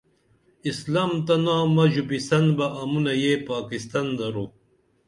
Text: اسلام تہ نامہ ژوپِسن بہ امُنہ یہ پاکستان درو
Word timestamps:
اسلام 0.69 1.11
تہ 1.25 1.35
نامہ 1.45 1.85
ژوپِسن 1.93 2.45
بہ 2.57 2.65
امُنہ 2.81 3.13
یہ 3.21 3.31
پاکستان 3.49 4.07
درو 4.17 4.45